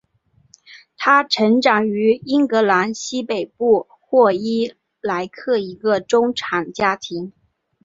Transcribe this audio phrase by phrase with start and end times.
[0.97, 7.31] 她成长于英格兰西北部霍伊莱克一个中产家庭。